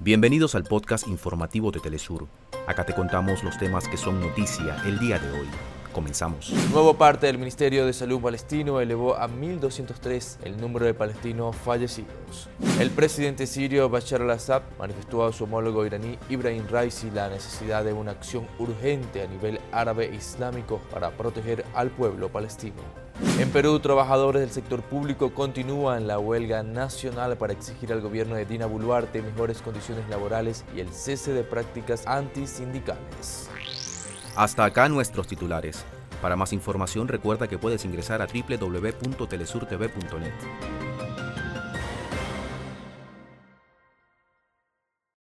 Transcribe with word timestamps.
Bienvenidos 0.00 0.54
al 0.54 0.64
podcast 0.64 1.06
informativo 1.08 1.70
de 1.70 1.78
Telesur. 1.78 2.26
Acá 2.66 2.84
te 2.84 2.94
contamos 2.94 3.44
los 3.44 3.56
temas 3.58 3.88
que 3.88 3.96
son 3.96 4.20
noticia 4.20 4.76
el 4.86 4.98
día 4.98 5.18
de 5.18 5.30
hoy. 5.30 5.46
Comenzamos. 5.92 6.52
Nuevo 6.72 6.94
parte 6.94 7.26
del 7.26 7.38
Ministerio 7.38 7.86
de 7.86 7.92
Salud 7.92 8.20
palestino 8.20 8.80
elevó 8.80 9.14
a 9.14 9.28
1.203 9.28 10.38
el 10.42 10.60
número 10.60 10.84
de 10.86 10.94
palestinos 10.94 11.54
fallecidos. 11.54 12.48
El 12.80 12.90
presidente 12.90 13.46
sirio 13.46 13.88
Bashar 13.88 14.22
al-Assad 14.22 14.62
manifestó 14.78 15.24
a 15.24 15.32
su 15.32 15.44
homólogo 15.44 15.86
iraní 15.86 16.18
Ibrahim 16.28 16.66
Raisi 16.68 17.10
la 17.12 17.28
necesidad 17.28 17.84
de 17.84 17.92
una 17.92 18.10
acción 18.10 18.48
urgente 18.58 19.22
a 19.22 19.28
nivel 19.28 19.60
árabe 19.70 20.10
e 20.10 20.16
islámico 20.16 20.80
para 20.90 21.12
proteger 21.12 21.64
al 21.74 21.90
pueblo 21.90 22.28
palestino. 22.28 23.03
En 23.38 23.50
Perú, 23.50 23.78
trabajadores 23.78 24.40
del 24.40 24.50
sector 24.50 24.82
público 24.82 25.32
continúan 25.32 26.06
la 26.06 26.18
huelga 26.18 26.62
nacional 26.62 27.36
para 27.36 27.52
exigir 27.52 27.92
al 27.92 28.00
gobierno 28.00 28.34
de 28.34 28.44
Dina 28.44 28.66
Boluarte 28.66 29.22
mejores 29.22 29.62
condiciones 29.62 30.08
laborales 30.08 30.64
y 30.74 30.80
el 30.80 30.92
cese 30.92 31.32
de 31.32 31.44
prácticas 31.44 32.06
antisindicales. 32.06 33.48
Hasta 34.36 34.64
acá 34.64 34.88
nuestros 34.88 35.28
titulares. 35.28 35.84
Para 36.20 36.36
más 36.36 36.52
información 36.52 37.06
recuerda 37.06 37.48
que 37.48 37.58
puedes 37.58 37.84
ingresar 37.84 38.22
a 38.22 38.26
www.telesurtv.net. 38.26 40.93